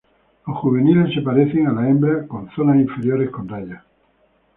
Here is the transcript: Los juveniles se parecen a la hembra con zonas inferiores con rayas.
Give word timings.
Los 0.47 0.57
juveniles 0.57 1.13
se 1.13 1.21
parecen 1.21 1.67
a 1.67 1.73
la 1.73 1.87
hembra 1.87 2.25
con 2.27 2.49
zonas 2.49 2.75
inferiores 2.77 3.29
con 3.29 3.47
rayas. 3.47 3.83